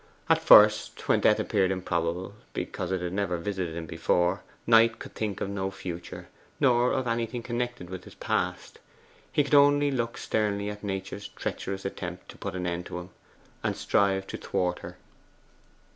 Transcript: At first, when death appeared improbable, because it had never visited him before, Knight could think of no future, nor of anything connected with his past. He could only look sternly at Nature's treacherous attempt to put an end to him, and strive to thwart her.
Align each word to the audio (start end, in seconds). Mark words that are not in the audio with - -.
At 0.29 0.41
first, 0.41 1.07
when 1.07 1.19
death 1.19 1.39
appeared 1.39 1.69
improbable, 1.69 2.33
because 2.53 2.91
it 2.91 3.01
had 3.01 3.13
never 3.13 3.37
visited 3.37 3.75
him 3.75 3.85
before, 3.85 4.41
Knight 4.65 4.97
could 4.97 5.13
think 5.13 5.39
of 5.41 5.47
no 5.49 5.69
future, 5.69 6.27
nor 6.59 6.91
of 6.91 7.05
anything 7.05 7.43
connected 7.43 7.87
with 7.91 8.05
his 8.05 8.15
past. 8.15 8.79
He 9.31 9.43
could 9.43 9.53
only 9.53 9.91
look 9.91 10.17
sternly 10.17 10.71
at 10.71 10.83
Nature's 10.83 11.27
treacherous 11.27 11.85
attempt 11.85 12.29
to 12.29 12.37
put 12.39 12.55
an 12.55 12.65
end 12.65 12.87
to 12.87 12.97
him, 12.97 13.11
and 13.63 13.77
strive 13.77 14.25
to 14.25 14.37
thwart 14.37 14.79
her. 14.79 14.97